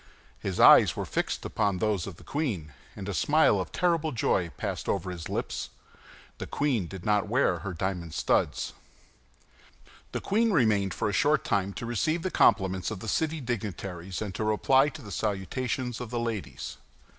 His 0.39 0.59
eyes 0.59 0.95
were 0.95 1.05
fixed 1.05 1.45
upon 1.45 1.77
those 1.77 2.07
of 2.07 2.15
the 2.15 2.23
queen, 2.23 2.73
and 2.95 3.07
a 3.07 3.13
smile 3.13 3.59
of 3.59 3.71
terrible 3.71 4.11
joy 4.11 4.49
passed 4.57 4.89
over 4.89 5.11
his 5.11 5.29
lips; 5.29 5.69
the 6.39 6.47
queen 6.47 6.87
did 6.87 7.05
not 7.05 7.27
wear 7.27 7.59
her 7.59 7.71
diamond 7.75 8.15
studs. 8.15 8.73
The 10.11 10.19
queen 10.19 10.51
remained 10.51 10.95
for 10.95 11.07
a 11.07 11.13
short 11.13 11.43
time 11.43 11.71
to 11.73 11.85
receive 11.85 12.23
the 12.23 12.31
compliments 12.31 12.89
of 12.89 12.99
the 12.99 13.07
city 13.07 13.39
dignitaries 13.39 14.23
and 14.23 14.33
to 14.33 14.43
reply 14.43 14.89
to 14.89 15.03
the 15.03 15.11
salutations 15.11 16.01
of 16.01 16.09
the 16.09 16.19
ladies. 16.19 16.77